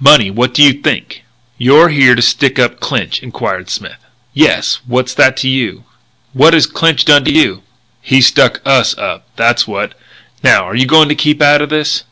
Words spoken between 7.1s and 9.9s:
to you?" "He stuck us up, that's